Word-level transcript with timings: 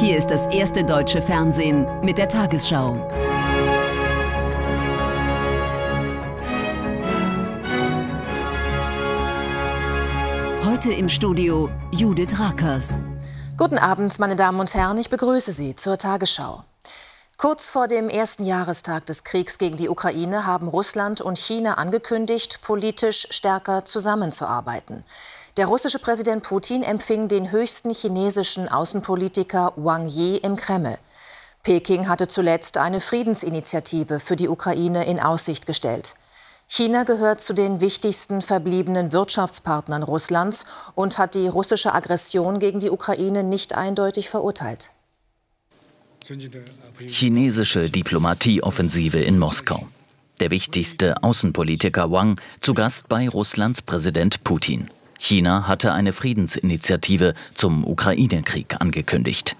Hier 0.00 0.16
ist 0.16 0.30
das 0.30 0.46
erste 0.46 0.82
deutsche 0.82 1.20
Fernsehen 1.20 1.86
mit 2.00 2.16
der 2.16 2.26
Tagesschau. 2.26 3.06
Heute 10.64 10.90
im 10.94 11.06
Studio 11.06 11.68
Judith 11.92 12.40
Rakers. 12.40 12.98
Guten 13.58 13.76
Abend, 13.76 14.18
meine 14.18 14.36
Damen 14.36 14.58
und 14.58 14.74
Herren, 14.74 14.96
ich 14.96 15.10
begrüße 15.10 15.52
Sie 15.52 15.74
zur 15.74 15.98
Tagesschau. 15.98 16.64
Kurz 17.36 17.68
vor 17.68 17.86
dem 17.86 18.08
ersten 18.08 18.46
Jahrestag 18.46 19.04
des 19.04 19.24
Kriegs 19.24 19.58
gegen 19.58 19.76
die 19.76 19.90
Ukraine 19.90 20.46
haben 20.46 20.68
Russland 20.68 21.20
und 21.20 21.38
China 21.38 21.74
angekündigt, 21.74 22.60
politisch 22.62 23.26
stärker 23.28 23.84
zusammenzuarbeiten. 23.84 25.04
Der 25.60 25.66
russische 25.66 25.98
Präsident 25.98 26.42
Putin 26.42 26.82
empfing 26.82 27.28
den 27.28 27.52
höchsten 27.52 27.92
chinesischen 27.92 28.66
Außenpolitiker 28.66 29.74
Wang 29.76 30.08
Yi 30.08 30.38
im 30.38 30.56
Kreml. 30.56 30.96
Peking 31.64 32.08
hatte 32.08 32.28
zuletzt 32.28 32.78
eine 32.78 32.98
Friedensinitiative 32.98 34.20
für 34.20 34.36
die 34.36 34.48
Ukraine 34.48 35.04
in 35.04 35.20
Aussicht 35.20 35.66
gestellt. 35.66 36.14
China 36.66 37.02
gehört 37.02 37.42
zu 37.42 37.52
den 37.52 37.82
wichtigsten 37.82 38.40
verbliebenen 38.40 39.12
Wirtschaftspartnern 39.12 40.02
Russlands 40.02 40.64
und 40.94 41.18
hat 41.18 41.34
die 41.34 41.48
russische 41.48 41.92
Aggression 41.92 42.58
gegen 42.58 42.78
die 42.78 42.88
Ukraine 42.88 43.44
nicht 43.44 43.74
eindeutig 43.74 44.30
verurteilt. 44.30 44.92
Chinesische 47.06 47.90
Diplomatieoffensive 47.90 49.20
in 49.20 49.38
Moskau. 49.38 49.86
Der 50.38 50.50
wichtigste 50.50 51.22
Außenpolitiker 51.22 52.10
Wang 52.10 52.40
zu 52.62 52.72
Gast 52.72 53.08
bei 53.08 53.28
Russlands 53.28 53.82
Präsident 53.82 54.42
Putin. 54.42 54.88
China 55.20 55.68
hatte 55.68 55.92
eine 55.92 56.12
Friedensinitiative 56.12 57.34
zum 57.54 57.86
Ukraine-Krieg 57.86 58.76
angekündigt. 58.80 59.54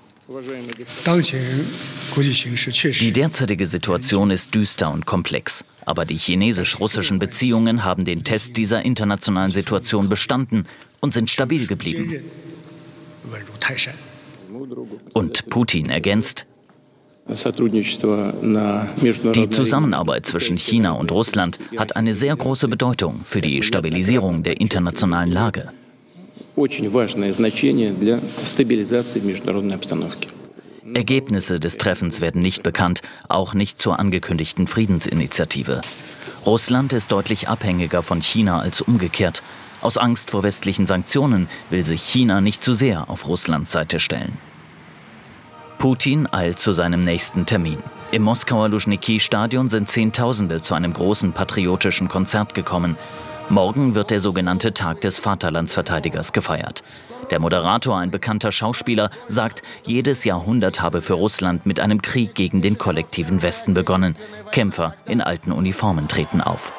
Die 3.00 3.12
derzeitige 3.12 3.66
Situation 3.66 4.30
ist 4.30 4.54
düster 4.54 4.92
und 4.92 5.04
komplex. 5.04 5.64
Aber 5.84 6.04
die 6.04 6.16
chinesisch-russischen 6.16 7.18
Beziehungen 7.18 7.84
haben 7.84 8.04
den 8.04 8.24
Test 8.24 8.56
dieser 8.56 8.84
internationalen 8.84 9.50
Situation 9.50 10.08
bestanden 10.08 10.66
und 11.00 11.12
sind 11.12 11.30
stabil 11.30 11.66
geblieben. 11.66 12.22
Und 15.12 15.50
Putin 15.50 15.90
ergänzt, 15.90 16.46
die 19.34 19.48
Zusammenarbeit 19.50 20.26
zwischen 20.26 20.56
China 20.56 20.92
und 20.92 21.12
Russland 21.12 21.58
hat 21.76 21.96
eine 21.96 22.14
sehr 22.14 22.34
große 22.34 22.68
Bedeutung 22.68 23.20
für 23.24 23.40
die 23.40 23.62
Stabilisierung 23.62 24.42
der 24.42 24.60
internationalen 24.60 25.30
Lage. 25.30 25.70
Ergebnisse 30.94 31.60
des 31.60 31.76
Treffens 31.76 32.20
werden 32.20 32.42
nicht 32.42 32.62
bekannt, 32.62 33.02
auch 33.28 33.54
nicht 33.54 33.80
zur 33.80 33.98
angekündigten 33.98 34.66
Friedensinitiative. 34.66 35.80
Russland 36.44 36.92
ist 36.92 37.12
deutlich 37.12 37.48
abhängiger 37.48 38.02
von 38.02 38.22
China 38.22 38.60
als 38.60 38.80
umgekehrt. 38.80 39.42
Aus 39.82 39.98
Angst 39.98 40.30
vor 40.30 40.42
westlichen 40.42 40.86
Sanktionen 40.86 41.48
will 41.70 41.84
sich 41.84 42.02
China 42.02 42.40
nicht 42.40 42.64
zu 42.64 42.74
sehr 42.74 43.08
auf 43.08 43.28
Russlands 43.28 43.72
Seite 43.72 44.00
stellen. 44.00 44.49
Putin 45.80 46.28
eilt 46.30 46.58
zu 46.58 46.72
seinem 46.72 47.00
nächsten 47.00 47.46
Termin. 47.46 47.78
Im 48.10 48.20
Moskauer 48.20 48.68
Luschniki-Stadion 48.68 49.70
sind 49.70 49.88
Zehntausende 49.88 50.60
zu 50.60 50.74
einem 50.74 50.92
großen 50.92 51.32
patriotischen 51.32 52.06
Konzert 52.06 52.52
gekommen. 52.52 52.98
Morgen 53.48 53.94
wird 53.94 54.10
der 54.10 54.20
sogenannte 54.20 54.74
Tag 54.74 55.00
des 55.00 55.18
Vaterlandsverteidigers 55.18 56.34
gefeiert. 56.34 56.82
Der 57.30 57.40
Moderator, 57.40 57.96
ein 57.96 58.10
bekannter 58.10 58.52
Schauspieler, 58.52 59.08
sagt, 59.26 59.62
jedes 59.82 60.24
Jahrhundert 60.24 60.82
habe 60.82 61.00
für 61.00 61.14
Russland 61.14 61.64
mit 61.64 61.80
einem 61.80 62.02
Krieg 62.02 62.34
gegen 62.34 62.60
den 62.60 62.76
kollektiven 62.76 63.40
Westen 63.40 63.72
begonnen. 63.72 64.16
Kämpfer 64.52 64.94
in 65.06 65.22
alten 65.22 65.50
Uniformen 65.50 66.08
treten 66.08 66.42
auf. 66.42 66.74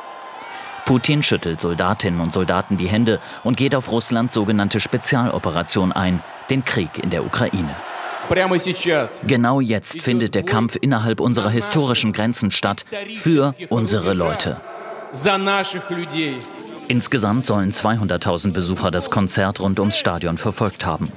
Putin 0.85 1.23
schüttelt 1.23 1.59
Soldatinnen 1.59 2.21
und 2.21 2.35
Soldaten 2.35 2.77
die 2.77 2.87
Hände 2.87 3.19
und 3.43 3.57
geht 3.57 3.73
auf 3.73 3.89
Russlands 3.89 4.35
sogenannte 4.35 4.79
Spezialoperation 4.79 5.91
ein, 5.91 6.21
den 6.51 6.63
Krieg 6.65 6.99
in 7.03 7.09
der 7.09 7.25
Ukraine. 7.25 7.75
Genau 9.27 9.59
jetzt 9.59 10.01
findet 10.01 10.35
der 10.35 10.43
Kampf 10.43 10.77
innerhalb 10.79 11.19
unserer 11.19 11.49
historischen 11.49 12.13
Grenzen 12.13 12.51
statt 12.51 12.85
für 13.17 13.53
unsere 13.69 14.13
Leute. 14.13 14.61
Insgesamt 16.87 17.45
sollen 17.45 17.71
200.000 17.71 18.53
Besucher 18.53 18.91
das 18.91 19.09
Konzert 19.09 19.59
rund 19.59 19.79
ums 19.79 19.97
Stadion 19.97 20.37
verfolgt 20.37 20.85
haben. 20.85 21.11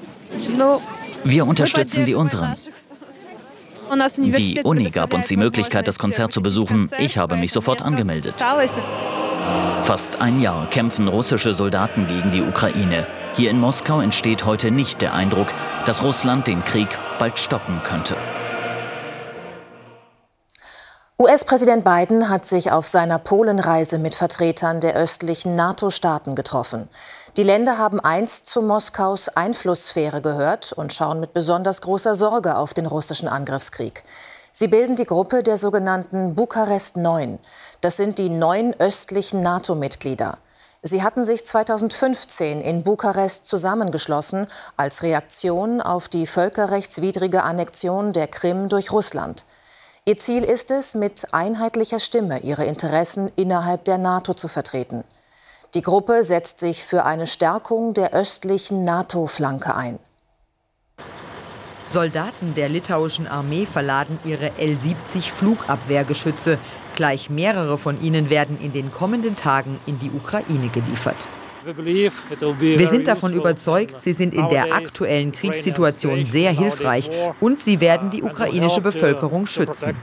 Wir 1.25 1.47
unterstützen 1.47 2.04
die 2.04 2.15
unseren. 2.15 2.54
Die 4.16 4.60
Uni 4.62 4.91
gab 4.91 5.12
uns 5.12 5.28
die 5.28 5.36
Möglichkeit, 5.36 5.86
das 5.86 5.98
Konzert 5.98 6.32
zu 6.32 6.42
besuchen. 6.42 6.91
Ich 6.98 7.19
habe 7.19 7.36
mich 7.36 7.53
sofort 7.53 7.82
angemeldet. 7.82 8.34
Fast 9.84 10.21
ein 10.21 10.41
Jahr 10.41 10.69
kämpfen 10.71 11.09
russische 11.09 11.54
Soldaten 11.54 12.06
gegen 12.06 12.31
die 12.31 12.41
Ukraine. 12.41 13.06
Hier 13.37 13.50
in 13.50 13.59
Moskau 13.59 14.00
entsteht 14.00 14.45
heute 14.45 14.71
nicht 14.71 15.03
der 15.03 15.12
Eindruck, 15.12 15.49
dass 15.87 16.05
Russland 16.05 16.47
den 16.47 16.65
Krieg 16.65 16.89
bald 17.19 17.37
stoppen 17.37 17.83
könnte. 17.83 18.17
US-Präsident 21.21 21.84
Biden 21.84 22.28
hat 22.28 22.47
sich 22.47 22.71
auf 22.71 22.87
seiner 22.87 23.19
Polenreise 23.19 23.99
mit 23.99 24.15
Vertretern 24.15 24.78
der 24.78 24.95
östlichen 24.95 25.56
NATO-Staaten 25.56 26.37
getroffen. 26.37 26.89
Die 27.37 27.43
Länder 27.43 27.77
haben 27.77 27.99
einst 27.99 28.49
zu 28.49 28.62
Moskaus 28.62 29.28
Einflusssphäre 29.28 30.22
gehört 30.22 30.72
und 30.72 30.93
schauen 30.93 31.19
mit 31.19 31.33
besonders 31.33 31.81
großer 31.81 32.15
Sorge 32.15 32.56
auf 32.56 32.72
den 32.72 32.87
russischen 32.87 33.27
Angriffskrieg. 33.27 34.05
Sie 34.53 34.69
bilden 34.69 34.95
die 34.95 35.06
Gruppe 35.06 35.43
der 35.43 35.56
sogenannten 35.56 36.37
Bukarest 36.37 36.97
9. 36.97 37.41
Das 37.81 37.97
sind 37.97 38.19
die 38.19 38.31
neun 38.31 38.75
östlichen 38.78 39.41
NATO-Mitglieder. 39.41 40.39
Sie 40.87 41.03
hatten 41.03 41.25
sich 41.25 41.47
2015 41.47 42.61
in 42.61 42.83
Bukarest 42.83 43.47
zusammengeschlossen 43.47 44.47
als 44.77 45.03
Reaktion 45.03 45.81
auf 45.81 46.11
die 46.11 46.27
völkerrechtswidrige 46.27 47.43
Annexion 47.43 48.12
der 48.12 48.27
Krim 48.27 48.69
durch 48.69 48.93
Russland. 48.93 49.47
Ihr 50.05 50.19
Ziel 50.19 50.45
ist 50.45 50.71
es, 50.71 50.95
mit 50.95 51.33
einheitlicher 51.33 52.00
Stimme 52.00 52.41
ihre 52.41 52.67
Interessen 52.67 53.33
innerhalb 53.34 53.87
der 53.87 53.97
NATO 53.97 54.34
zu 54.34 54.47
vertreten. 54.47 55.05
Die 55.72 55.81
Gruppe 55.81 56.22
setzt 56.22 56.61
sich 56.61 56.84
für 56.84 57.06
eine 57.06 57.27
Stärkung 57.27 57.95
der 57.95 58.12
östlichen 58.12 58.83
NATO-Flanke 58.83 59.75
ein. 59.75 59.99
Soldaten 61.89 62.55
der 62.55 62.69
litauischen 62.69 63.27
Armee 63.27 63.65
verladen 63.65 64.19
ihre 64.22 64.51
L-70 64.59 65.31
Flugabwehrgeschütze. 65.31 66.59
Gleich 66.94 67.31
mehrere 67.31 67.78
von 67.78 68.00
ihnen 68.03 68.31
werden 68.31 68.59
in 68.60 68.72
den 68.72 68.91
kommenden 68.93 69.37
Tagen 69.37 69.78
in 69.87 69.99
die 69.99 70.10
Ukraine 70.10 70.69
geliefert. 70.69 71.16
Wir 71.66 72.88
sind 72.88 73.09
davon 73.09 73.32
überzeugt, 73.32 74.03
sie 74.03 74.12
sind 74.12 74.34
in 74.34 74.49
der 74.49 74.75
aktuellen 74.75 75.33
Kriegssituation 75.33 76.25
sehr 76.25 76.53
hilfreich 76.53 77.10
und 77.41 77.62
sie 77.62 77.81
werden 77.81 78.10
die 78.10 78.22
ukrainische 78.22 78.83
Bevölkerung 78.83 79.47
schützen. 79.47 79.94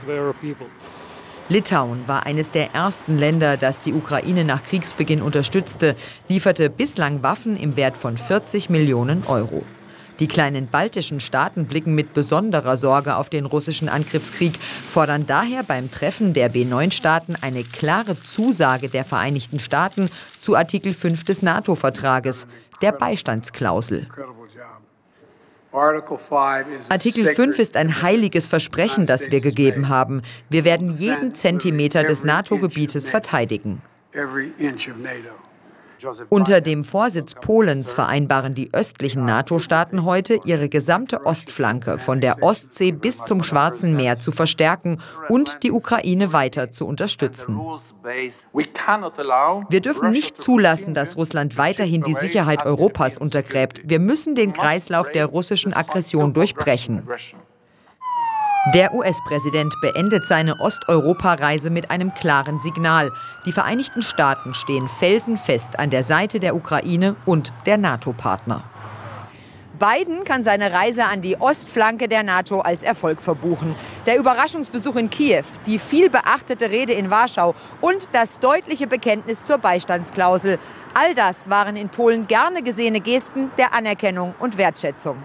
Litauen 1.48 2.02
war 2.06 2.26
eines 2.26 2.50
der 2.50 2.74
ersten 2.74 3.18
Länder, 3.18 3.56
das 3.56 3.80
die 3.80 3.92
Ukraine 3.92 4.44
nach 4.44 4.62
Kriegsbeginn 4.64 5.22
unterstützte, 5.22 5.96
lieferte 6.28 6.70
bislang 6.70 7.22
Waffen 7.22 7.56
im 7.56 7.76
Wert 7.76 7.96
von 7.96 8.16
40 8.16 8.70
Millionen 8.70 9.24
Euro. 9.26 9.62
Die 10.18 10.28
kleinen 10.28 10.66
baltischen 10.66 11.20
Staaten 11.20 11.66
blicken 11.66 11.94
mit 11.94 12.14
besonderer 12.14 12.76
Sorge 12.76 13.16
auf 13.16 13.28
den 13.28 13.46
russischen 13.46 13.88
Angriffskrieg, 13.88 14.58
fordern 14.88 15.26
daher 15.26 15.62
beim 15.62 15.90
Treffen 15.90 16.34
der 16.34 16.52
B9-Staaten 16.52 17.36
eine 17.40 17.64
klare 17.64 18.20
Zusage 18.22 18.88
der 18.88 19.04
Vereinigten 19.04 19.58
Staaten 19.58 20.10
zu 20.40 20.54
Artikel 20.54 20.94
5 20.94 21.24
des 21.24 21.42
NATO-Vertrages, 21.42 22.46
der 22.82 22.92
Beistandsklausel. 22.92 24.06
Artikel 26.90 27.34
5 27.34 27.58
ist 27.58 27.76
ein 27.76 28.02
heiliges 28.02 28.46
Versprechen, 28.46 29.06
das 29.06 29.30
wir 29.30 29.40
gegeben 29.40 29.88
haben. 29.88 30.22
Wir 30.50 30.64
werden 30.64 30.92
jeden 30.92 31.34
Zentimeter 31.34 32.04
des 32.04 32.24
NATO-Gebietes 32.24 33.08
verteidigen. 33.08 33.80
Unter 36.28 36.60
dem 36.60 36.84
Vorsitz 36.84 37.34
Polens 37.34 37.92
vereinbaren 37.92 38.54
die 38.54 38.72
östlichen 38.72 39.24
NATO-Staaten 39.24 40.04
heute, 40.04 40.40
ihre 40.44 40.68
gesamte 40.68 41.24
Ostflanke 41.26 41.98
von 41.98 42.20
der 42.20 42.42
Ostsee 42.42 42.92
bis 42.92 43.24
zum 43.24 43.42
Schwarzen 43.42 43.96
Meer 43.96 44.18
zu 44.18 44.32
verstärken 44.32 45.00
und 45.28 45.62
die 45.62 45.70
Ukraine 45.70 46.32
weiter 46.32 46.72
zu 46.72 46.86
unterstützen. 46.86 47.58
Wir 49.68 49.80
dürfen 49.80 50.10
nicht 50.10 50.42
zulassen, 50.42 50.94
dass 50.94 51.16
Russland 51.16 51.56
weiterhin 51.56 52.02
die 52.02 52.14
Sicherheit 52.14 52.66
Europas 52.66 53.18
untergräbt. 53.18 53.82
Wir 53.84 53.98
müssen 53.98 54.34
den 54.34 54.52
Kreislauf 54.52 55.10
der 55.10 55.26
russischen 55.26 55.72
Aggression 55.72 56.32
durchbrechen. 56.32 57.02
Der 58.66 58.94
US-Präsident 58.94 59.74
beendet 59.80 60.24
seine 60.24 60.60
Osteuropa-Reise 60.60 61.68
mit 61.68 61.90
einem 61.90 62.14
klaren 62.14 62.60
Signal. 62.60 63.10
Die 63.44 63.50
Vereinigten 63.50 64.02
Staaten 64.02 64.54
stehen 64.54 64.86
felsenfest 64.86 65.80
an 65.80 65.90
der 65.90 66.04
Seite 66.04 66.38
der 66.38 66.54
Ukraine 66.54 67.16
und 67.26 67.52
der 67.66 67.76
NATO-Partner. 67.76 68.62
Biden 69.80 70.22
kann 70.22 70.44
seine 70.44 70.72
Reise 70.72 71.06
an 71.06 71.22
die 71.22 71.40
Ostflanke 71.40 72.06
der 72.06 72.22
NATO 72.22 72.60
als 72.60 72.84
Erfolg 72.84 73.20
verbuchen. 73.20 73.74
Der 74.06 74.16
Überraschungsbesuch 74.16 74.94
in 74.94 75.10
Kiew, 75.10 75.42
die 75.66 75.80
viel 75.80 76.08
beachtete 76.08 76.70
Rede 76.70 76.92
in 76.92 77.10
Warschau 77.10 77.56
und 77.80 78.10
das 78.12 78.38
deutliche 78.38 78.86
Bekenntnis 78.86 79.44
zur 79.44 79.58
Beistandsklausel. 79.58 80.60
All 80.94 81.16
das 81.16 81.50
waren 81.50 81.74
in 81.74 81.88
Polen 81.88 82.28
gerne 82.28 82.62
gesehene 82.62 83.00
Gesten 83.00 83.50
der 83.58 83.74
Anerkennung 83.74 84.36
und 84.38 84.56
Wertschätzung. 84.56 85.16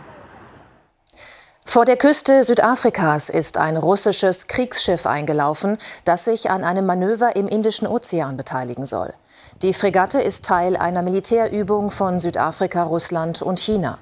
Vor 1.70 1.84
der 1.84 1.98
Küste 1.98 2.44
Südafrikas 2.44 3.30
ist 3.30 3.58
ein 3.58 3.76
russisches 3.76 4.48
Kriegsschiff 4.48 5.06
eingelaufen, 5.06 5.78
das 6.06 6.24
sich 6.24 6.50
an 6.50 6.64
einem 6.64 6.86
Manöver 6.86 7.36
im 7.36 7.50
Indischen 7.50 7.88
Ozean 7.88 8.38
beteiligen 8.38 8.86
soll. 8.86 9.14
Die 9.62 9.74
Fregatte 9.74 10.22
ist 10.22 10.46
Teil 10.46 10.78
einer 10.78 11.02
Militärübung 11.02 11.92
von 11.92 12.22
Südafrika, 12.22 12.84
Russland 12.84 13.42
und 13.42 13.60
China. 13.60 13.98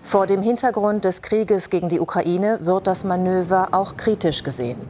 Vor 0.00 0.24
dem 0.24 0.40
Hintergrund 0.40 1.04
des 1.04 1.20
Krieges 1.20 1.68
gegen 1.68 1.90
die 1.90 2.00
Ukraine 2.00 2.60
wird 2.62 2.86
das 2.86 3.04
Manöver 3.04 3.68
auch 3.72 3.98
kritisch 3.98 4.42
gesehen. 4.42 4.80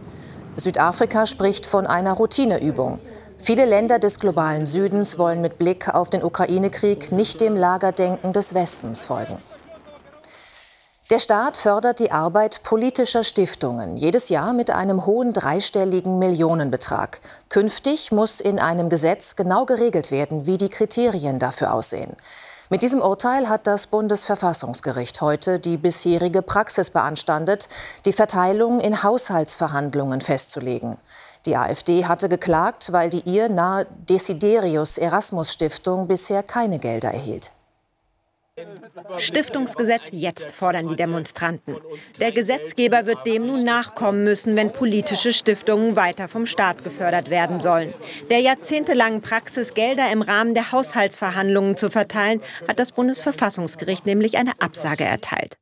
Südafrika 0.55 1.27
spricht 1.27 1.67
von 1.67 1.89
einer 1.89 2.13
Routineübung. 2.13 3.01
Viele 3.37 3.65
Länder 3.65 3.99
des 3.99 4.21
globalen 4.21 4.67
Südens 4.67 5.19
wollen 5.19 5.41
mit 5.41 5.59
Blick 5.59 5.93
auf 5.93 6.09
den 6.09 6.23
Ukraine-Krieg 6.23 7.11
nicht 7.11 7.41
dem 7.41 7.57
Lagerdenken 7.57 8.33
des 8.33 8.55
Westens 8.55 9.03
folgen. 9.03 9.43
Der 11.11 11.19
Staat 11.19 11.57
fördert 11.57 11.99
die 11.99 12.13
Arbeit 12.13 12.63
politischer 12.63 13.25
Stiftungen 13.25 13.97
jedes 13.97 14.29
Jahr 14.29 14.53
mit 14.53 14.71
einem 14.71 15.05
hohen 15.05 15.33
dreistelligen 15.33 16.19
Millionenbetrag. 16.19 17.21
Künftig 17.49 18.13
muss 18.13 18.41
in 18.41 18.59
einem 18.59 18.89
Gesetz 18.89 19.37
genau 19.37 19.67
geregelt 19.67 20.11
werden, 20.11 20.47
wie 20.47 20.57
die 20.57 20.71
Kriterien 20.71 21.39
dafür 21.39 21.75
aussehen. 21.75 22.17
Mit 22.71 22.83
diesem 22.83 23.03
Urteil 23.03 23.51
hat 23.51 23.67
das 23.67 23.89
Bundesverfassungsgericht 23.89 25.21
heute 25.21 25.59
die 25.59 25.77
bisherige 25.77 26.41
Praxis 26.41 26.89
beanstandet, 26.89 27.69
die 28.07 28.15
Verteilung 28.15 28.81
in 28.81 29.03
Haushaltsverhandlungen 29.03 30.23
festzulegen. 30.23 30.97
Die 31.45 31.57
AfD 31.57 32.07
hatte 32.07 32.31
geklagt, 32.31 32.93
weil 32.93 33.11
die 33.11 33.21
ihr 33.29 33.51
nahe 33.51 33.87
Desiderius 34.09 34.97
Erasmus 34.97 35.53
Stiftung 35.53 36.07
bisher 36.07 36.43
keine 36.43 36.79
Gelder 36.79 37.11
erhielt. 37.11 37.51
Stiftungsgesetz 39.17 40.09
jetzt 40.13 40.53
fordern 40.53 40.87
die 40.87 40.97
Demonstranten. 40.97 41.77
Der 42.21 42.33
Gesetzgeber 42.33 43.07
wird 43.07 43.27
dem 43.27 43.47
nun 43.47 43.65
nachkommen 43.65 44.25
müssen, 44.25 44.57
wenn 44.57 44.73
politische 44.73 45.33
Stiftungen 45.33 45.97
weiter 45.97 46.29
vom 46.29 46.45
Staat 46.45 46.85
gefördert 46.85 47.31
werden 47.31 47.61
sollen. 47.61 47.95
Der 48.31 48.41
jahrzehntelangen 48.41 49.23
Praxis, 49.23 49.73
Gelder 49.73 50.13
im 50.13 50.21
Rahmen 50.21 50.53
der 50.53 50.71
Haushaltsverhandlungen 50.71 51.79
zu 51.79 51.89
verteilen, 51.89 52.43
hat 52.69 52.79
das 52.79 52.93
Bundesverfassungsgericht 52.93 54.05
nämlich 54.05 54.37
eine 54.37 54.53
Absage 54.61 55.05
erteilt. 55.05 55.57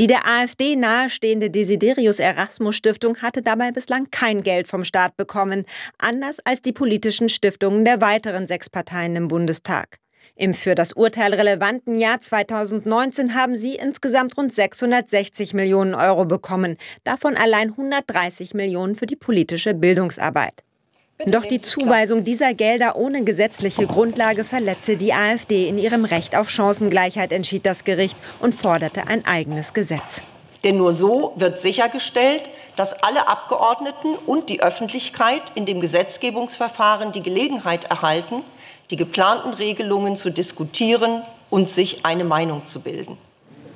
Die 0.00 0.08
der 0.08 0.26
AfD 0.26 0.74
nahestehende 0.74 1.48
Desiderius 1.48 2.18
Erasmus 2.18 2.76
Stiftung 2.76 3.18
hatte 3.18 3.42
dabei 3.42 3.70
bislang 3.70 4.10
kein 4.10 4.42
Geld 4.42 4.66
vom 4.66 4.84
Staat 4.84 5.16
bekommen, 5.16 5.64
anders 5.96 6.40
als 6.40 6.60
die 6.60 6.72
politischen 6.72 7.28
Stiftungen 7.28 7.84
der 7.84 8.00
weiteren 8.00 8.48
sechs 8.48 8.68
Parteien 8.68 9.14
im 9.14 9.28
Bundestag. 9.28 10.01
Im 10.34 10.54
für 10.54 10.74
das 10.74 10.94
Urteil 10.94 11.34
relevanten 11.34 11.98
Jahr 11.98 12.18
2019 12.18 13.34
haben 13.34 13.54
sie 13.54 13.74
insgesamt 13.74 14.36
rund 14.38 14.52
660 14.52 15.52
Millionen 15.52 15.94
Euro 15.94 16.24
bekommen, 16.24 16.78
davon 17.04 17.36
allein 17.36 17.70
130 17.70 18.54
Millionen 18.54 18.94
für 18.94 19.04
die 19.04 19.16
politische 19.16 19.74
Bildungsarbeit. 19.74 20.64
Doch 21.26 21.44
die 21.44 21.58
Zuweisung 21.58 22.24
dieser 22.24 22.54
Gelder 22.54 22.96
ohne 22.96 23.22
gesetzliche 23.24 23.86
Grundlage 23.86 24.44
verletze 24.44 24.96
die 24.96 25.12
AfD 25.12 25.68
in 25.68 25.78
ihrem 25.78 26.06
Recht 26.06 26.34
auf 26.34 26.48
Chancengleichheit, 26.48 27.30
entschied 27.30 27.66
das 27.66 27.84
Gericht 27.84 28.16
und 28.40 28.54
forderte 28.54 29.06
ein 29.06 29.24
eigenes 29.26 29.74
Gesetz. 29.74 30.24
Denn 30.64 30.78
nur 30.78 30.92
so 30.92 31.34
wird 31.36 31.58
sichergestellt, 31.58 32.48
dass 32.76 33.02
alle 33.02 33.28
Abgeordneten 33.28 34.16
und 34.26 34.48
die 34.48 34.62
Öffentlichkeit 34.62 35.42
in 35.54 35.66
dem 35.66 35.80
Gesetzgebungsverfahren 35.80 37.12
die 37.12 37.22
Gelegenheit 37.22 37.84
erhalten, 37.84 38.42
die 38.90 38.96
geplanten 38.96 39.54
Regelungen 39.54 40.16
zu 40.16 40.30
diskutieren 40.30 41.22
und 41.50 41.68
sich 41.68 42.04
eine 42.04 42.24
Meinung 42.24 42.66
zu 42.66 42.80
bilden. 42.80 43.16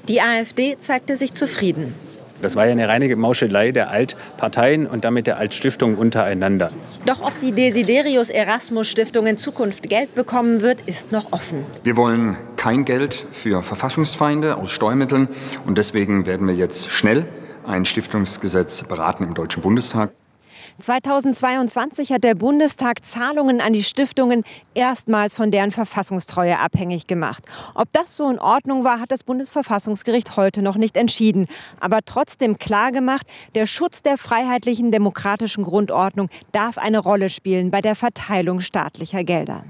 Die 0.08 0.20
AfD 0.20 0.76
zeigte 0.81 1.17
sich 1.17 1.35
zufrieden. 1.35 1.94
Das 2.43 2.55
war 2.55 2.67
ja 2.67 2.73
eine 2.73 2.87
reine 2.87 3.14
Mauschelei 3.17 3.73
der 3.73 3.91
Altparteien 3.91 4.87
und 4.87 5.05
damit 5.05 5.26
der 5.26 5.38
Altstiftungen 5.38 5.97
untereinander. 5.97 6.70
Doch 7.06 7.23
ob 7.23 7.32
die 7.41 7.53
Desiderius 7.53 8.29
Erasmus 8.29 8.88
Stiftung 8.88 9.26
in 9.26 9.38
Zukunft 9.38 9.88
Geld 9.88 10.14
bekommen 10.14 10.61
wird, 10.61 10.79
ist 10.87 11.12
noch 11.12 11.32
offen. 11.32 11.64
Wir 11.82 11.97
wollen 11.97 12.37
kein 12.56 12.85
Geld 12.85 13.26
für 13.32 13.62
Verfassungsfeinde 13.62 14.56
aus 14.56 14.70
Steuermitteln 14.70 15.29
und 15.67 15.79
deswegen 15.79 16.26
werden 16.26 16.47
wir 16.47 16.55
jetzt 16.55 16.91
schnell 16.91 17.26
ein 17.67 17.85
Stiftungsgesetz 17.85 18.85
beraten 18.85 19.25
im 19.25 19.35
Deutschen 19.35 19.62
Bundestag. 19.62 20.11
2022 20.78 22.12
hat 22.12 22.23
der 22.23 22.34
Bundestag 22.34 23.05
Zahlungen 23.05 23.61
an 23.62 23.73
die 23.73 23.82
Stiftungen 23.82 24.44
erstmals 24.75 25.34
von 25.34 25.50
deren 25.50 25.70
Verfassungstreue 25.70 26.58
abhängig 26.58 27.06
gemacht. 27.06 27.44
Ob 27.75 27.90
das 27.93 28.17
so 28.17 28.28
in 28.28 28.38
Ordnung 28.38 28.84
war, 28.84 29.00
hat 29.00 29.11
das 29.11 29.25
Bundesverfassungsgericht 29.25 30.37
heute 30.37 30.61
noch 30.61 30.76
nicht 30.76 30.96
entschieden. 30.96 31.46
Aber 31.81 32.00
trotzdem 32.05 32.58
klargemacht, 32.58 33.26
der 33.55 33.67
Schutz 33.67 34.02
der 34.02 34.19
freiheitlichen 34.19 34.90
demokratischen 34.90 35.64
Grundordnung 35.64 36.28
darf 36.52 36.76
eine 36.76 36.99
Rolle 36.99 37.31
spielen 37.31 37.70
bei 37.70 37.81
der 37.81 37.94
Verteilung 37.94 38.61
staatlicher 38.61 39.25
Gelder. 39.25 39.64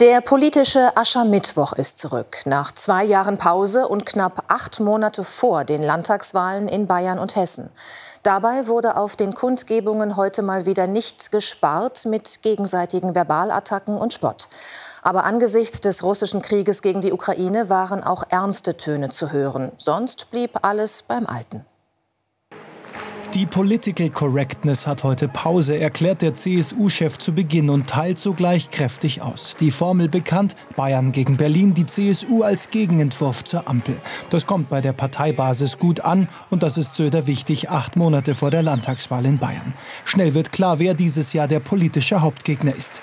Der 0.00 0.20
politische 0.20 0.94
Aschermittwoch 0.94 1.72
ist 1.72 1.98
zurück. 1.98 2.42
Nach 2.44 2.70
zwei 2.72 3.02
Jahren 3.02 3.38
Pause 3.38 3.88
und 3.88 4.04
knapp 4.04 4.44
acht 4.48 4.78
Monate 4.78 5.24
vor 5.24 5.64
den 5.64 5.82
Landtagswahlen 5.82 6.68
in 6.68 6.86
Bayern 6.86 7.18
und 7.18 7.34
Hessen. 7.34 7.70
Dabei 8.26 8.66
wurde 8.66 8.96
auf 8.96 9.14
den 9.14 9.34
Kundgebungen 9.34 10.16
heute 10.16 10.42
mal 10.42 10.66
wieder 10.66 10.88
nicht 10.88 11.30
gespart 11.30 12.06
mit 12.06 12.42
gegenseitigen 12.42 13.14
Verbalattacken 13.14 13.96
und 13.96 14.12
Spott. 14.12 14.48
Aber 15.04 15.22
angesichts 15.22 15.80
des 15.80 16.02
russischen 16.02 16.42
Krieges 16.42 16.82
gegen 16.82 17.00
die 17.00 17.12
Ukraine 17.12 17.68
waren 17.68 18.02
auch 18.02 18.24
ernste 18.28 18.76
Töne 18.76 19.10
zu 19.10 19.30
hören. 19.30 19.70
Sonst 19.76 20.32
blieb 20.32 20.58
alles 20.62 21.02
beim 21.02 21.24
Alten. 21.24 21.64
Die 23.34 23.44
Political 23.44 24.10
Correctness 24.10 24.86
hat 24.86 25.04
heute 25.04 25.28
Pause, 25.28 25.78
erklärt 25.78 26.22
der 26.22 26.34
CSU-Chef 26.34 27.18
zu 27.18 27.34
Beginn 27.34 27.68
und 27.68 27.88
teilt 27.88 28.18
sogleich 28.18 28.70
kräftig 28.70 29.20
aus. 29.20 29.56
Die 29.60 29.70
Formel 29.70 30.08
bekannt, 30.08 30.56
Bayern 30.74 31.12
gegen 31.12 31.36
Berlin, 31.36 31.74
die 31.74 31.84
CSU 31.84 32.42
als 32.42 32.70
Gegenentwurf 32.70 33.44
zur 33.44 33.68
Ampel. 33.68 34.00
Das 34.30 34.46
kommt 34.46 34.70
bei 34.70 34.80
der 34.80 34.92
Parteibasis 34.92 35.78
gut 35.78 36.00
an 36.00 36.28
und 36.50 36.62
das 36.62 36.78
ist 36.78 36.94
Söder 36.94 37.26
wichtig, 37.26 37.68
acht 37.68 37.96
Monate 37.96 38.34
vor 38.34 38.50
der 38.50 38.62
Landtagswahl 38.62 39.26
in 39.26 39.38
Bayern. 39.38 39.74
Schnell 40.04 40.34
wird 40.34 40.52
klar, 40.52 40.78
wer 40.78 40.94
dieses 40.94 41.32
Jahr 41.32 41.48
der 41.48 41.60
politische 41.60 42.22
Hauptgegner 42.22 42.74
ist. 42.74 43.02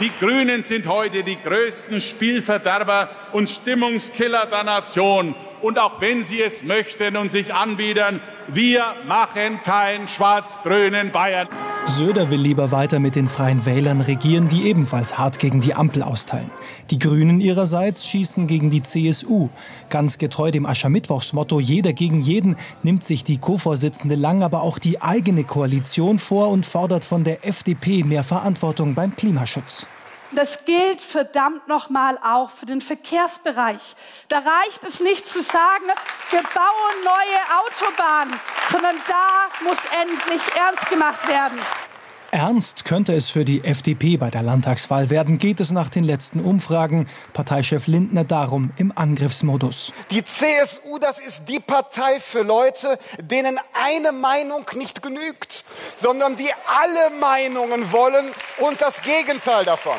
Die 0.00 0.10
Grünen 0.18 0.62
sind 0.62 0.88
heute 0.88 1.22
die 1.22 1.40
größten 1.40 2.00
Spielverderber 2.00 3.10
und 3.32 3.48
Stimmungskiller 3.48 4.46
der 4.46 4.64
Nation. 4.64 5.34
Und 5.64 5.78
auch 5.78 5.98
wenn 6.02 6.20
sie 6.20 6.42
es 6.42 6.62
möchten 6.62 7.16
und 7.16 7.30
sich 7.30 7.54
anbiedern, 7.54 8.20
wir 8.48 8.96
machen 9.08 9.62
keinen 9.64 10.08
schwarz-grünen 10.08 11.10
Bayern. 11.10 11.48
Söder 11.86 12.28
will 12.28 12.38
lieber 12.38 12.70
weiter 12.70 13.00
mit 13.00 13.16
den 13.16 13.28
Freien 13.28 13.64
Wählern 13.64 14.02
regieren, 14.02 14.50
die 14.50 14.68
ebenfalls 14.68 15.16
hart 15.16 15.38
gegen 15.38 15.62
die 15.62 15.72
Ampel 15.72 16.02
austeilen. 16.02 16.50
Die 16.90 16.98
Grünen 16.98 17.40
ihrerseits 17.40 18.06
schießen 18.06 18.46
gegen 18.46 18.68
die 18.68 18.82
CSU. 18.82 19.48
Ganz 19.88 20.18
getreu 20.18 20.50
dem 20.50 20.66
Aschermittwochsmotto 20.66 21.60
Jeder 21.60 21.94
gegen 21.94 22.20
jeden 22.20 22.56
nimmt 22.82 23.02
sich 23.02 23.24
die 23.24 23.38
Co-Vorsitzende 23.38 24.16
Lang 24.16 24.42
aber 24.42 24.62
auch 24.62 24.78
die 24.78 25.00
eigene 25.00 25.44
Koalition 25.44 26.18
vor 26.18 26.50
und 26.50 26.66
fordert 26.66 27.06
von 27.06 27.24
der 27.24 27.46
FDP 27.46 28.04
mehr 28.04 28.22
Verantwortung 28.22 28.94
beim 28.94 29.16
Klimaschutz. 29.16 29.86
Das 30.32 30.64
gilt 30.64 31.00
verdammt 31.00 31.68
nochmal 31.68 32.18
auch 32.18 32.50
für 32.50 32.66
den 32.66 32.80
Verkehrsbereich. 32.80 33.94
Da 34.28 34.38
reicht 34.38 34.82
es 34.84 35.00
nicht 35.00 35.28
zu 35.28 35.42
sagen, 35.42 35.84
wir 36.30 36.42
bauen 36.42 37.04
neue 37.04 37.40
Autobahnen, 37.60 38.40
sondern 38.70 38.96
da 39.06 39.64
muss 39.64 39.78
endlich 40.02 40.42
ernst 40.56 40.88
gemacht 40.88 41.28
werden. 41.28 41.58
Ernst 42.34 42.84
könnte 42.84 43.12
es 43.12 43.30
für 43.30 43.44
die 43.44 43.62
FDP 43.62 44.16
bei 44.16 44.28
der 44.28 44.42
Landtagswahl 44.42 45.08
werden, 45.08 45.38
geht 45.38 45.60
es 45.60 45.70
nach 45.70 45.88
den 45.88 46.02
letzten 46.02 46.40
Umfragen. 46.40 47.06
Parteichef 47.32 47.86
Lindner 47.86 48.24
darum 48.24 48.72
im 48.76 48.92
Angriffsmodus. 48.92 49.92
Die 50.10 50.24
CSU, 50.24 50.98
das 50.98 51.20
ist 51.20 51.44
die 51.46 51.60
Partei 51.60 52.18
für 52.18 52.42
Leute, 52.42 52.98
denen 53.20 53.60
eine 53.72 54.10
Meinung 54.10 54.66
nicht 54.74 55.00
genügt, 55.00 55.64
sondern 55.94 56.34
die 56.34 56.50
alle 56.66 57.16
Meinungen 57.20 57.92
wollen 57.92 58.32
und 58.58 58.82
das 58.82 59.00
Gegenteil 59.02 59.64
davon. 59.64 59.98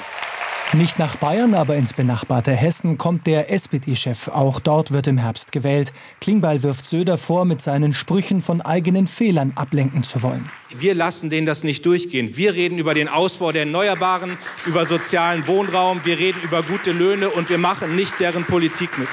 Nicht 0.73 0.99
nach 0.99 1.15
Bayern, 1.15 1.53
aber 1.53 1.75
ins 1.75 1.93
benachbarte 1.93 2.51
Hessen 2.51 2.97
kommt 2.97 3.27
der 3.27 3.51
SPD-Chef. 3.51 4.27
Auch 4.27 4.59
dort 4.59 4.91
wird 4.91 5.07
im 5.07 5.17
Herbst 5.17 5.51
gewählt. 5.51 5.93
Klingbeil 6.19 6.63
wirft 6.63 6.85
Söder 6.85 7.17
vor, 7.17 7.45
mit 7.45 7.61
seinen 7.61 7.93
Sprüchen 7.93 8.41
von 8.41 8.61
eigenen 8.61 9.07
Fehlern 9.07 9.53
ablenken 9.55 10.03
zu 10.03 10.21
wollen. 10.23 10.49
Wir 10.77 10.95
lassen 10.95 11.29
denen 11.29 11.45
das 11.45 11.63
nicht 11.63 11.85
durchgehen. 11.85 12.35
Wir 12.35 12.55
reden 12.55 12.77
über 12.77 12.93
den 12.93 13.07
Ausbau 13.07 13.51
der 13.51 13.61
Erneuerbaren, 13.61 14.37
über 14.65 14.85
sozialen 14.85 15.47
Wohnraum, 15.47 16.01
wir 16.03 16.17
reden 16.17 16.41
über 16.43 16.63
gute 16.63 16.91
Löhne 16.91 17.29
und 17.29 17.49
wir 17.49 17.59
machen 17.59 17.95
nicht 17.95 18.19
deren 18.19 18.43
Politik 18.43 18.97
mit. 18.97 19.07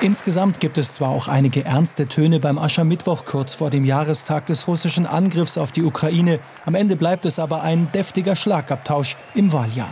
Insgesamt 0.00 0.60
gibt 0.60 0.78
es 0.78 0.92
zwar 0.92 1.08
auch 1.10 1.26
einige 1.26 1.64
ernste 1.64 2.06
Töne 2.06 2.38
beim 2.38 2.58
Aschermittwoch 2.58 3.24
kurz 3.24 3.54
vor 3.54 3.70
dem 3.70 3.84
Jahrestag 3.84 4.46
des 4.46 4.68
russischen 4.68 5.06
Angriffs 5.06 5.58
auf 5.58 5.72
die 5.72 5.82
Ukraine. 5.82 6.38
Am 6.66 6.74
Ende 6.74 6.96
bleibt 6.96 7.24
es 7.24 7.38
aber 7.38 7.62
ein 7.62 7.90
deftiger 7.92 8.36
Schlagabtausch 8.36 9.16
im 9.34 9.52
Wahljahr. 9.52 9.90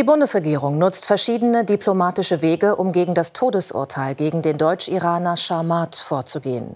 Die 0.00 0.04
Bundesregierung 0.04 0.78
nutzt 0.78 1.04
verschiedene 1.04 1.62
diplomatische 1.62 2.40
Wege, 2.40 2.76
um 2.76 2.90
gegen 2.90 3.12
das 3.12 3.34
Todesurteil 3.34 4.14
gegen 4.14 4.40
den 4.40 4.56
Deutsch-Iraner 4.56 5.36
Sharmat 5.36 5.94
vorzugehen. 5.94 6.74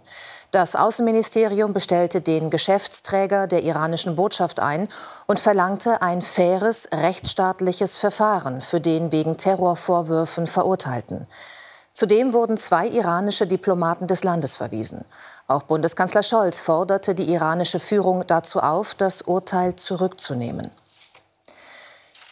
Das 0.50 0.76
Außenministerium 0.76 1.72
bestellte 1.72 2.20
den 2.20 2.50
Geschäftsträger 2.50 3.46
der 3.46 3.62
iranischen 3.62 4.14
Botschaft 4.14 4.60
ein 4.60 4.88
und 5.26 5.40
verlangte 5.40 6.02
ein 6.02 6.20
faires, 6.20 6.90
rechtsstaatliches 6.92 7.96
Verfahren 7.96 8.60
für 8.60 8.82
den 8.82 9.10
wegen 9.10 9.38
Terrorvorwürfen 9.38 10.46
Verurteilten. 10.46 11.26
Zudem 11.92 12.34
wurden 12.34 12.58
zwei 12.58 12.88
iranische 12.88 13.46
Diplomaten 13.46 14.06
des 14.06 14.22
Landes 14.22 14.54
verwiesen. 14.54 15.02
Auch 15.48 15.62
Bundeskanzler 15.62 16.22
Scholz 16.22 16.60
forderte 16.60 17.14
die 17.14 17.32
iranische 17.32 17.80
Führung 17.80 18.26
dazu 18.26 18.60
auf, 18.60 18.94
das 18.94 19.22
Urteil 19.22 19.76
zurückzunehmen. 19.76 20.70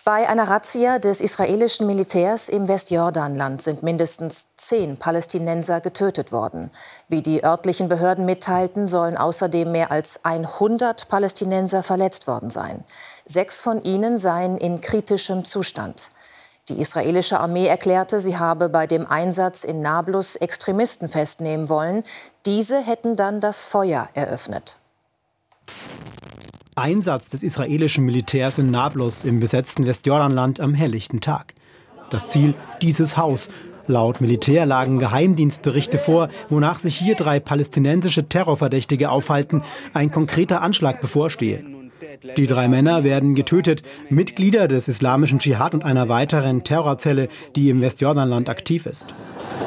Bei 0.05 0.29
einer 0.29 0.49
Razzia 0.49 0.99
des 0.99 1.21
israelischen 1.21 1.87
Militärs 1.87 2.49
im 2.49 2.67
Westjordanland 2.67 3.63
sind 3.63 3.85
mindestens 3.85 4.49
zehn 4.57 4.97
Palästinenser 4.97 5.81
getötet 5.81 6.33
worden. 6.33 6.73
Wie 7.07 7.23
die 7.23 7.45
örtlichen 7.45 7.89
Behörden 7.89 8.25
mitteilten, 8.25 8.89
sollen 8.89 9.17
außerdem 9.17 9.71
mehr 9.71 9.93
als 9.93 10.25
100 10.25 11.09
Palästinenser 11.09 11.85
verletzt 11.85 12.27
worden 12.27 12.51
sein. 12.51 12.83
Sechs 13.27 13.61
von 13.61 13.81
ihnen 13.81 14.19
seien 14.19 14.59
in 14.59 14.81
kritischem 14.81 15.45
Zustand. 15.45 16.11
Die 16.69 16.81
israelische 16.81 17.39
Armee 17.39 17.69
erklärte, 17.69 18.19
sie 18.19 18.37
habe 18.37 18.69
bei 18.69 18.89
dem 18.89 19.07
Einsatz 19.07 19.63
in 19.63 19.83
Nablus 19.83 20.35
Extremisten 20.35 21.09
festnehmen 21.09 21.69
wollen. 21.69 22.03
Diese 22.45 22.81
hätten 22.81 23.15
dann 23.15 23.39
das 23.39 23.63
Feuer 23.63 24.09
eröffnet. 24.15 24.79
Einsatz 26.75 27.29
des 27.29 27.43
israelischen 27.43 28.05
Militärs 28.07 28.59
in 28.59 28.71
Nablus 28.71 29.25
im 29.25 29.41
besetzten 29.41 29.85
Westjordanland 29.85 30.59
am 30.59 30.73
helllichten 30.73 31.21
Tag. 31.21 31.52
Das 32.09 32.31
Ziel 32.31 32.55
dieses 32.81 33.19
Haus. 33.19 33.50
Laut 33.87 34.23
Militär 34.23 34.64
lagen 34.64 34.99
Geheimdienstberichte 34.99 35.99
vor, 35.99 36.29
wonach 36.49 36.79
sich 36.79 36.97
hier 36.97 37.14
drei 37.14 37.41
palästinensische 37.41 38.29
Terrorverdächtige 38.29 39.11
aufhalten, 39.11 39.62
ein 39.93 40.11
konkreter 40.11 40.62
Anschlag 40.62 41.00
bevorstehe. 41.02 41.62
Die 42.37 42.47
drei 42.47 42.69
Männer 42.69 43.05
werden 43.05 43.35
getötet, 43.35 43.83
Mitglieder 44.09 44.67
des 44.67 44.88
islamischen 44.88 45.41
Dschihad 45.41 45.75
und 45.75 45.85
einer 45.85 46.09
weiteren 46.09 46.64
Terrorzelle, 46.64 47.29
die 47.55 47.69
im 47.69 47.81
Westjordanland 47.83 48.49
aktiv 48.49 48.87
ist. 48.87 49.07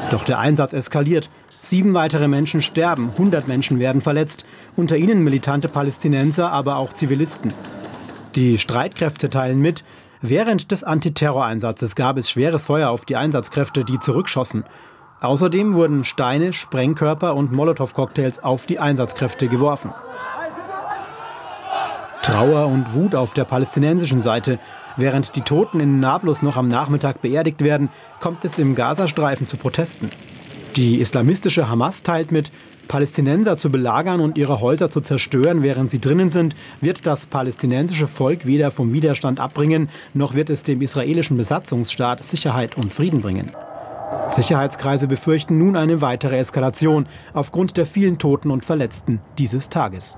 Doch 0.09 0.24
der 0.24 0.39
Einsatz 0.39 0.74
eskaliert. 0.74 1.29
Sieben 1.65 1.95
weitere 1.95 2.27
Menschen 2.27 2.62
sterben, 2.62 3.10
100 3.13 3.48
Menschen 3.48 3.79
werden 3.79 4.00
verletzt, 4.00 4.45
unter 4.75 4.98
ihnen 4.98 5.24
militante 5.24 5.67
Palästinenser, 5.67 6.51
aber 6.51 6.75
auch 6.75 6.93
Zivilisten. 6.93 7.55
Die 8.36 8.60
Streitkräfte 8.60 9.31
teilen 9.31 9.60
mit, 9.60 9.84
während 10.22 10.69
des 10.69 10.84
Antiterroreinsatzes 10.84 11.95
gab 11.95 12.17
es 12.17 12.29
schweres 12.29 12.67
Feuer 12.67 12.91
auf 12.91 13.05
die 13.05 13.15
Einsatzkräfte, 13.15 13.84
die 13.84 14.00
zurückschossen. 14.00 14.63
Außerdem 15.22 15.74
wurden 15.74 16.03
Steine, 16.03 16.53
Sprengkörper 16.53 17.34
und 17.34 17.51
Molotow-Cocktails 17.51 18.43
auf 18.43 18.67
die 18.67 18.77
Einsatzkräfte 18.77 19.48
geworfen. 19.48 19.91
Trauer 22.22 22.67
und 22.67 22.93
Wut 22.93 23.15
auf 23.15 23.34
der 23.34 23.45
palästinensischen 23.45 24.22
Seite. 24.22 24.60
Während 24.98 25.36
die 25.36 25.41
Toten 25.41 25.79
in 25.79 26.00
Nablus 26.00 26.43
noch 26.43 26.57
am 26.57 26.67
Nachmittag 26.67 27.24
beerdigt 27.24 27.63
werden, 27.63 27.89
kommt 28.19 28.45
es 28.45 28.60
im 28.60 28.75
Gazastreifen 28.75 29.48
zu 29.48 29.57
Protesten. 29.57 30.12
Die 30.75 31.00
islamistische 31.00 31.70
Hamas 31.70 32.03
teilt 32.03 32.34
mit, 32.34 32.51
Palästinenser 32.89 33.58
zu 33.58 33.72
belagern 33.72 34.20
und 34.20 34.38
ihre 34.38 34.60
Häuser 34.60 34.89
zu 34.89 35.00
zerstören, 35.00 35.63
während 35.63 35.89
sie 35.89 36.01
drinnen 36.01 36.32
sind, 36.32 36.53
wird 36.82 37.05
das 37.05 37.25
palästinensische 37.25 38.08
Volk 38.08 38.46
weder 38.46 38.72
vom 38.72 38.91
Widerstand 38.91 39.39
abbringen, 39.39 39.89
noch 40.13 40.34
wird 40.34 40.50
es 40.50 40.63
dem 40.63 40.82
israelischen 40.82 41.38
Besatzungsstaat 41.38 42.24
Sicherheit 42.25 42.77
und 42.77 42.94
Frieden 42.94 43.22
bringen. 43.22 43.51
Sicherheitskreise 44.29 45.08
befürchten 45.08 45.58
nun 45.58 45.77
eine 45.77 46.01
weitere 46.01 46.38
Eskalation 46.38 47.08
aufgrund 47.34 47.77
der 47.77 47.86
vielen 47.86 48.17
Toten 48.17 48.51
und 48.51 48.65
Verletzten 48.65 49.22
dieses 49.38 49.70
Tages. 49.70 50.17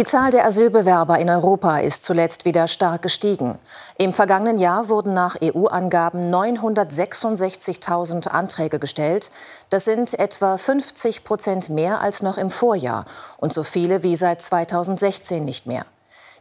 Die 0.00 0.06
Zahl 0.06 0.30
der 0.30 0.46
Asylbewerber 0.46 1.18
in 1.18 1.28
Europa 1.28 1.76
ist 1.76 2.04
zuletzt 2.04 2.46
wieder 2.46 2.68
stark 2.68 3.02
gestiegen. 3.02 3.58
Im 3.98 4.14
vergangenen 4.14 4.58
Jahr 4.58 4.88
wurden 4.88 5.12
nach 5.12 5.36
EU-Angaben 5.44 6.34
966.000 6.34 8.28
Anträge 8.28 8.78
gestellt. 8.78 9.30
Das 9.68 9.84
sind 9.84 10.18
etwa 10.18 10.56
50 10.56 11.22
Prozent 11.22 11.68
mehr 11.68 12.00
als 12.00 12.22
noch 12.22 12.38
im 12.38 12.50
Vorjahr 12.50 13.04
und 13.36 13.52
so 13.52 13.62
viele 13.62 14.02
wie 14.02 14.16
seit 14.16 14.40
2016 14.40 15.44
nicht 15.44 15.66
mehr. 15.66 15.84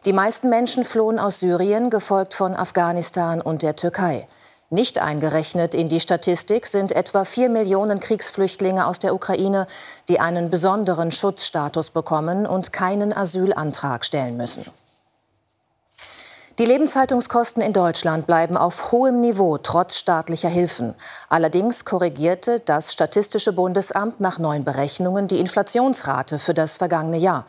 Die 0.06 0.14
meisten 0.14 0.48
Menschen 0.48 0.86
flohen 0.86 1.20
aus 1.20 1.42
Syrien, 1.42 1.90
gefolgt 1.90 2.36
von 2.36 2.56
Afghanistan 2.56 3.42
und 3.42 3.62
der 3.62 3.76
Türkei. 3.76 4.26
Nicht 4.72 5.00
eingerechnet 5.00 5.74
in 5.74 5.90
die 5.90 6.00
Statistik 6.00 6.68
sind 6.68 6.92
etwa 6.92 7.26
vier 7.26 7.50
Millionen 7.50 8.00
Kriegsflüchtlinge 8.00 8.86
aus 8.86 9.00
der 9.00 9.16
Ukraine, 9.16 9.66
die 10.10 10.20
einen 10.20 10.52
besonderen 10.52 11.12
Schutzstatus 11.12 11.90
bekommen 11.90 12.46
und 12.46 12.72
keinen 12.72 13.12
Asylantrag 13.12 14.06
stellen 14.06 14.38
müssen. 14.38 14.66
Die 16.60 16.66
Lebenshaltungskosten 16.66 17.64
in 17.64 17.74
Deutschland 17.74 18.28
bleiben 18.28 18.58
auf 18.58 18.92
hohem 18.92 19.22
Niveau 19.22 19.58
trotz 19.58 19.96
staatlicher 19.96 20.50
Hilfen. 20.50 20.94
Allerdings 21.30 21.86
korrigierte 21.86 22.60
das 22.60 22.94
Statistische 22.94 23.54
Bundesamt 23.54 24.20
nach 24.20 24.38
neuen 24.38 24.66
Berechnungen 24.66 25.28
die 25.28 25.40
Inflationsrate 25.40 26.38
für 26.38 26.54
das 26.54 26.76
vergangene 26.76 27.18
Jahr. 27.18 27.48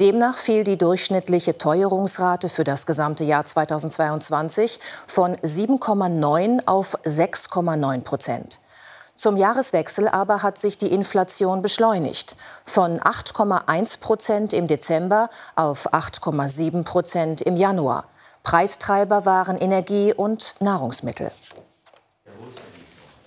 Demnach 0.00 0.38
fiel 0.38 0.64
die 0.64 0.76
durchschnittliche 0.76 1.56
Teuerungsrate 1.56 2.48
für 2.48 2.64
das 2.64 2.84
gesamte 2.84 3.22
Jahr 3.22 3.44
2022 3.44 4.80
von 5.06 5.36
7,9 5.36 6.66
auf 6.66 6.98
6,9 7.04 8.00
Prozent. 8.00 8.58
Zum 9.14 9.36
Jahreswechsel 9.36 10.08
aber 10.08 10.42
hat 10.42 10.58
sich 10.58 10.76
die 10.76 10.92
Inflation 10.92 11.62
beschleunigt. 11.62 12.34
Von 12.64 12.98
8,1 12.98 14.00
Prozent 14.00 14.52
im 14.52 14.66
Dezember 14.66 15.30
auf 15.54 15.92
8,7 15.92 16.82
Prozent 16.82 17.40
im 17.40 17.56
Januar. 17.56 18.06
Preistreiber 18.42 19.24
waren 19.26 19.56
Energie 19.56 20.12
und 20.12 20.56
Nahrungsmittel. 20.58 21.30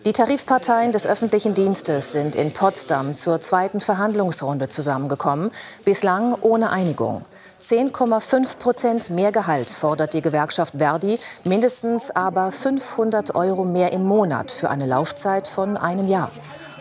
Die 0.08 0.14
Tarifparteien 0.14 0.94
des 0.94 1.06
öffentlichen 1.06 1.54
Dienstes 1.54 2.14
sind 2.14 2.34
in 2.34 2.54
Potsdam 2.54 3.14
zur 3.14 3.42
zweiten 3.42 3.82
Verhandlungsrunde 3.82 4.70
zusammengekommen, 4.70 5.52
bislang 5.84 6.34
ohne 6.40 6.70
Einigung. 6.70 7.26
10,5 7.60 8.58
Prozent 8.58 9.10
mehr 9.10 9.34
Gehalt 9.34 9.70
fordert 9.70 10.14
die 10.14 10.22
Gewerkschaft 10.22 10.76
Verdi, 10.78 11.20
mindestens 11.44 12.10
aber 12.10 12.54
500 12.54 13.36
Euro 13.36 13.66
mehr 13.66 13.92
im 13.92 14.06
Monat 14.06 14.50
für 14.50 14.70
eine 14.70 14.86
Laufzeit 14.86 15.46
von 15.46 15.76
einem 15.76 16.08
Jahr. 16.08 16.32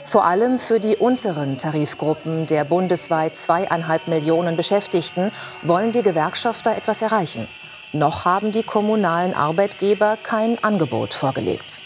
Vor 0.04 0.24
allem 0.24 0.60
für 0.60 0.78
die 0.78 0.94
unteren 0.94 1.58
Tarifgruppen 1.58 2.46
der 2.46 2.62
bundesweit 2.62 3.34
zweieinhalb 3.34 4.06
Millionen 4.06 4.56
Beschäftigten 4.56 5.32
wollen 5.64 5.90
die 5.90 6.02
Gewerkschafter 6.02 6.76
etwas 6.76 7.02
erreichen. 7.02 7.48
Noch 7.92 8.24
haben 8.24 8.52
die 8.52 8.62
kommunalen 8.62 9.34
Arbeitgeber 9.34 10.16
kein 10.22 10.62
Angebot 10.62 11.12
vorgelegt. 11.12 11.80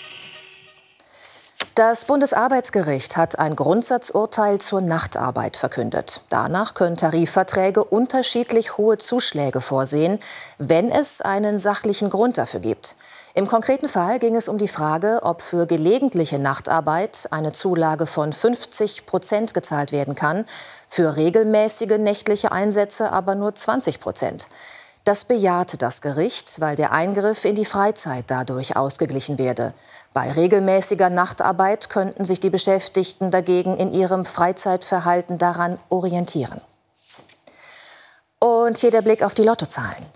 Das 1.80 2.04
Bundesarbeitsgericht 2.04 3.16
hat 3.16 3.38
ein 3.38 3.56
Grundsatzurteil 3.56 4.60
zur 4.60 4.82
Nachtarbeit 4.82 5.56
verkündet. 5.56 6.20
Danach 6.28 6.74
können 6.74 6.98
Tarifverträge 6.98 7.82
unterschiedlich 7.82 8.76
hohe 8.76 8.98
Zuschläge 8.98 9.62
vorsehen, 9.62 10.18
wenn 10.58 10.90
es 10.90 11.22
einen 11.22 11.58
sachlichen 11.58 12.10
Grund 12.10 12.36
dafür 12.36 12.60
gibt. 12.60 12.96
Im 13.32 13.48
konkreten 13.48 13.88
Fall 13.88 14.18
ging 14.18 14.36
es 14.36 14.46
um 14.46 14.58
die 14.58 14.68
Frage, 14.68 15.20
ob 15.22 15.40
für 15.40 15.64
gelegentliche 15.64 16.38
Nachtarbeit 16.38 17.28
eine 17.30 17.52
Zulage 17.52 18.04
von 18.04 18.34
50 18.34 19.06
Prozent 19.06 19.54
gezahlt 19.54 19.90
werden 19.90 20.14
kann, 20.14 20.44
für 20.86 21.16
regelmäßige 21.16 21.96
nächtliche 21.96 22.52
Einsätze 22.52 23.10
aber 23.10 23.36
nur 23.36 23.54
20 23.54 24.00
Prozent. 24.00 24.48
Das 25.10 25.24
bejahte 25.24 25.76
das 25.76 26.02
Gericht, 26.02 26.60
weil 26.60 26.76
der 26.76 26.92
Eingriff 26.92 27.44
in 27.44 27.56
die 27.56 27.64
Freizeit 27.64 28.26
dadurch 28.28 28.76
ausgeglichen 28.76 29.38
werde. 29.38 29.74
Bei 30.12 30.30
regelmäßiger 30.30 31.10
Nachtarbeit 31.10 31.90
könnten 31.90 32.24
sich 32.24 32.38
die 32.38 32.48
Beschäftigten 32.48 33.32
dagegen 33.32 33.76
in 33.76 33.90
ihrem 33.90 34.24
Freizeitverhalten 34.24 35.36
daran 35.36 35.80
orientieren. 35.88 36.60
Und 38.38 38.78
hier 38.78 38.92
der 38.92 39.02
Blick 39.02 39.24
auf 39.24 39.34
die 39.34 39.42
Lottozahlen. 39.42 40.06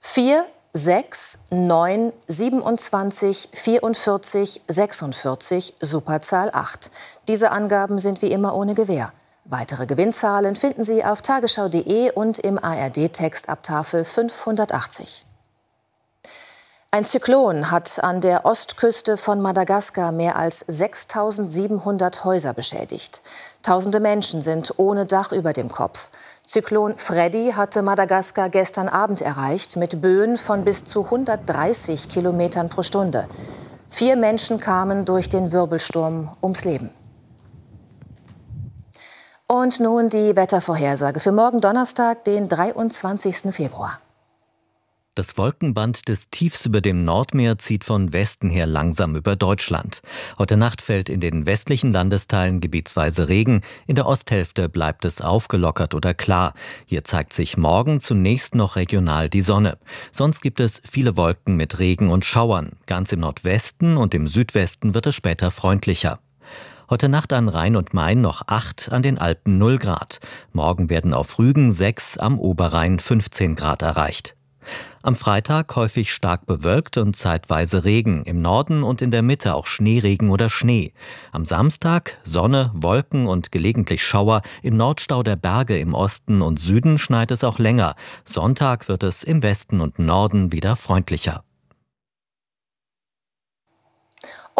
4, 0.00 0.44
6, 0.72 1.38
9, 1.50 2.12
27, 2.26 3.50
44, 3.52 4.60
46, 4.66 5.74
Superzahl 5.80 6.50
8. 6.52 6.90
Diese 7.28 7.52
Angaben 7.52 7.98
sind 7.98 8.22
wie 8.22 8.32
immer 8.32 8.56
ohne 8.56 8.74
Gewähr. 8.74 9.12
Weitere 9.50 9.86
Gewinnzahlen 9.86 10.56
finden 10.56 10.84
Sie 10.84 11.02
auf 11.02 11.22
tagesschau.de 11.22 12.12
und 12.12 12.38
im 12.38 12.62
ARD-Text 12.62 13.48
ab 13.48 13.62
Tafel 13.62 14.04
580. 14.04 15.24
Ein 16.90 17.06
Zyklon 17.06 17.70
hat 17.70 18.04
an 18.04 18.20
der 18.20 18.44
Ostküste 18.44 19.16
von 19.16 19.40
Madagaskar 19.40 20.12
mehr 20.12 20.36
als 20.36 20.60
6700 20.66 22.24
Häuser 22.26 22.52
beschädigt. 22.52 23.22
Tausende 23.62 24.00
Menschen 24.00 24.42
sind 24.42 24.74
ohne 24.76 25.06
Dach 25.06 25.32
über 25.32 25.54
dem 25.54 25.70
Kopf. 25.70 26.10
Zyklon 26.44 26.98
Freddy 26.98 27.52
hatte 27.56 27.80
Madagaskar 27.80 28.50
gestern 28.50 28.90
Abend 28.90 29.22
erreicht 29.22 29.76
mit 29.76 30.02
Böen 30.02 30.36
von 30.36 30.64
bis 30.64 30.84
zu 30.84 31.04
130 31.04 32.10
Kilometern 32.10 32.68
pro 32.68 32.82
Stunde. 32.82 33.26
Vier 33.88 34.16
Menschen 34.16 34.60
kamen 34.60 35.06
durch 35.06 35.30
den 35.30 35.52
Wirbelsturm 35.52 36.36
ums 36.42 36.66
Leben. 36.66 36.90
Und 39.50 39.80
nun 39.80 40.10
die 40.10 40.36
Wettervorhersage 40.36 41.20
für 41.20 41.32
morgen 41.32 41.62
Donnerstag, 41.62 42.22
den 42.24 42.50
23. 42.50 43.50
Februar. 43.50 43.98
Das 45.14 45.38
Wolkenband 45.38 46.06
des 46.06 46.28
Tiefs 46.28 46.66
über 46.66 46.82
dem 46.82 47.06
Nordmeer 47.06 47.56
zieht 47.58 47.84
von 47.84 48.12
Westen 48.12 48.50
her 48.50 48.66
langsam 48.66 49.16
über 49.16 49.36
Deutschland. 49.36 50.02
Heute 50.38 50.58
Nacht 50.58 50.82
fällt 50.82 51.08
in 51.08 51.20
den 51.20 51.46
westlichen 51.46 51.94
Landesteilen 51.94 52.60
gebietsweise 52.60 53.30
Regen, 53.30 53.62
in 53.86 53.94
der 53.94 54.06
Osthälfte 54.06 54.68
bleibt 54.68 55.06
es 55.06 55.22
aufgelockert 55.22 55.94
oder 55.94 56.12
klar. 56.12 56.52
Hier 56.84 57.04
zeigt 57.04 57.32
sich 57.32 57.56
morgen 57.56 58.00
zunächst 58.00 58.54
noch 58.54 58.76
regional 58.76 59.30
die 59.30 59.40
Sonne. 59.40 59.78
Sonst 60.12 60.42
gibt 60.42 60.60
es 60.60 60.82
viele 60.88 61.16
Wolken 61.16 61.56
mit 61.56 61.78
Regen 61.78 62.10
und 62.10 62.26
Schauern. 62.26 62.72
Ganz 62.84 63.12
im 63.12 63.20
Nordwesten 63.20 63.96
und 63.96 64.12
im 64.12 64.28
Südwesten 64.28 64.92
wird 64.92 65.06
es 65.06 65.14
später 65.14 65.50
freundlicher. 65.50 66.20
Heute 66.90 67.10
Nacht 67.10 67.34
an 67.34 67.50
Rhein 67.50 67.76
und 67.76 67.92
Main 67.92 68.22
noch 68.22 68.44
8, 68.46 68.92
an 68.92 69.02
den 69.02 69.18
Alpen 69.18 69.58
0 69.58 69.76
Grad. 69.76 70.20
Morgen 70.54 70.88
werden 70.88 71.12
auf 71.12 71.38
Rügen 71.38 71.70
6, 71.70 72.16
am 72.16 72.38
Oberrhein 72.38 72.98
15 72.98 73.56
Grad 73.56 73.82
erreicht. 73.82 74.34
Am 75.02 75.14
Freitag 75.14 75.76
häufig 75.76 76.10
stark 76.10 76.46
bewölkt 76.46 76.96
und 76.96 77.14
zeitweise 77.14 77.84
Regen, 77.84 78.22
im 78.24 78.40
Norden 78.40 78.82
und 78.82 79.02
in 79.02 79.10
der 79.10 79.20
Mitte 79.20 79.54
auch 79.54 79.66
Schneeregen 79.66 80.30
oder 80.30 80.48
Schnee. 80.48 80.94
Am 81.30 81.44
Samstag 81.44 82.16
Sonne, 82.24 82.70
Wolken 82.72 83.26
und 83.26 83.52
gelegentlich 83.52 84.02
Schauer, 84.02 84.40
im 84.62 84.78
Nordstau 84.78 85.22
der 85.22 85.36
Berge 85.36 85.78
im 85.78 85.92
Osten 85.92 86.40
und 86.40 86.58
Süden 86.58 86.96
schneit 86.96 87.30
es 87.30 87.44
auch 87.44 87.58
länger. 87.58 87.96
Sonntag 88.24 88.88
wird 88.88 89.02
es 89.02 89.24
im 89.24 89.42
Westen 89.42 89.82
und 89.82 89.98
Norden 89.98 90.52
wieder 90.52 90.74
freundlicher. 90.74 91.44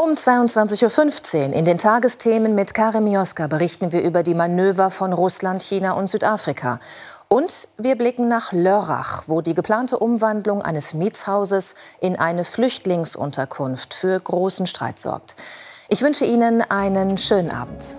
Um 0.00 0.10
22.15 0.10 1.48
Uhr 1.48 1.54
in 1.54 1.64
den 1.64 1.76
Tagesthemen 1.76 2.54
mit 2.54 2.72
Karim 2.72 3.02
Mioska 3.02 3.48
berichten 3.48 3.90
wir 3.90 4.00
über 4.00 4.22
die 4.22 4.34
Manöver 4.34 4.90
von 4.90 5.12
Russland, 5.12 5.60
China 5.60 5.94
und 5.94 6.06
Südafrika. 6.06 6.78
Und 7.26 7.66
wir 7.78 7.98
blicken 7.98 8.28
nach 8.28 8.52
Lörrach, 8.52 9.24
wo 9.26 9.40
die 9.40 9.54
geplante 9.54 9.98
Umwandlung 9.98 10.62
eines 10.62 10.94
Mietshauses 10.94 11.74
in 12.00 12.14
eine 12.14 12.44
Flüchtlingsunterkunft 12.44 13.92
für 13.92 14.20
großen 14.20 14.68
Streit 14.68 15.00
sorgt. 15.00 15.34
Ich 15.88 16.00
wünsche 16.00 16.26
Ihnen 16.26 16.62
einen 16.62 17.18
schönen 17.18 17.50
Abend. 17.50 17.98